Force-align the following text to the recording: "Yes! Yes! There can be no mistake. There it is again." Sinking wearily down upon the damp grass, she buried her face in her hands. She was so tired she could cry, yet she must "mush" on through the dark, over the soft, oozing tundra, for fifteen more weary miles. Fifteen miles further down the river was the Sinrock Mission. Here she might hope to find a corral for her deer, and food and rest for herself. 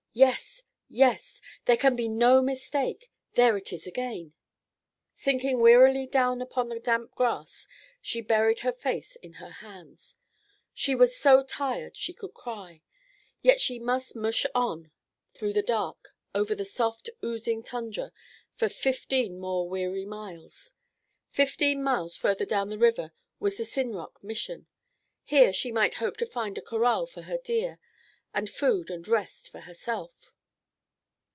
"Yes! 0.13 0.63
Yes! 0.89 1.39
There 1.63 1.77
can 1.77 1.95
be 1.95 2.09
no 2.09 2.41
mistake. 2.41 3.09
There 3.35 3.55
it 3.55 3.71
is 3.71 3.87
again." 3.87 4.33
Sinking 5.13 5.61
wearily 5.61 6.05
down 6.05 6.41
upon 6.41 6.67
the 6.67 6.81
damp 6.81 7.11
grass, 7.15 7.65
she 8.01 8.19
buried 8.19 8.59
her 8.59 8.73
face 8.73 9.15
in 9.15 9.35
her 9.35 9.49
hands. 9.49 10.17
She 10.73 10.95
was 10.95 11.15
so 11.15 11.43
tired 11.43 11.95
she 11.95 12.11
could 12.11 12.33
cry, 12.33 12.81
yet 13.41 13.61
she 13.61 13.79
must 13.79 14.17
"mush" 14.17 14.45
on 14.53 14.91
through 15.33 15.53
the 15.53 15.61
dark, 15.61 16.13
over 16.35 16.55
the 16.55 16.65
soft, 16.65 17.09
oozing 17.23 17.63
tundra, 17.63 18.11
for 18.53 18.67
fifteen 18.67 19.39
more 19.39 19.69
weary 19.69 20.03
miles. 20.05 20.73
Fifteen 21.29 21.81
miles 21.81 22.17
further 22.17 22.45
down 22.45 22.67
the 22.67 22.77
river 22.77 23.13
was 23.39 23.55
the 23.55 23.63
Sinrock 23.63 24.21
Mission. 24.25 24.67
Here 25.23 25.53
she 25.53 25.71
might 25.71 25.93
hope 25.95 26.17
to 26.17 26.25
find 26.25 26.57
a 26.57 26.61
corral 26.61 27.05
for 27.05 27.21
her 27.21 27.37
deer, 27.37 27.79
and 28.33 28.49
food 28.49 28.89
and 28.89 29.09
rest 29.09 29.49
for 29.49 29.59
herself. 29.59 30.33